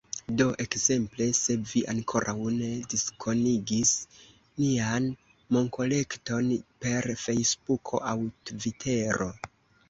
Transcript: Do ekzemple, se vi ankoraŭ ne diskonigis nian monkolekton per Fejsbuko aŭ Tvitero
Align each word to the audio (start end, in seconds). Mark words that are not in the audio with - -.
Do 0.39 0.45
ekzemple, 0.63 1.25
se 1.39 1.55
vi 1.71 1.81
ankoraŭ 1.91 2.33
ne 2.53 2.69
diskonigis 2.93 3.91
nian 4.63 5.05
monkolekton 5.59 6.51
per 6.87 7.09
Fejsbuko 7.27 8.03
aŭ 8.15 8.17
Tvitero 8.53 9.31